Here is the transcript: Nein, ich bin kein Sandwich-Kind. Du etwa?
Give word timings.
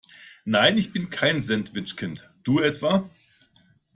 Nein, 0.45 0.79
ich 0.79 0.93
bin 0.93 1.11
kein 1.11 1.43
Sandwich-Kind. 1.43 2.27
Du 2.41 2.59
etwa? 2.59 3.07